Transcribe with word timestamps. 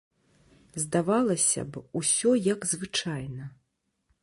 Здавалася 0.83 1.61
б, 1.75 1.83
усё 2.01 2.33
як 2.47 2.59
звычайна. 2.73 3.43